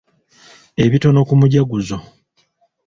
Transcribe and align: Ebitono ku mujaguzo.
Ebitono 0.83 1.21
ku 1.27 1.33
mujaguzo. 1.39 1.97